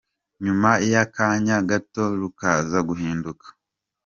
nyuma 0.43 0.69
y’akanya 0.91 1.55
gato 1.69 2.03
rukaza 2.19 2.77
guhinduka. 2.87 3.47